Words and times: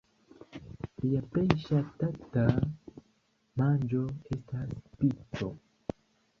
Lia 1.01 1.21
plej 1.35 1.43
ŝatata 1.65 2.47
manĝo 3.63 4.03
estas 4.39 4.77
pico. 5.05 5.55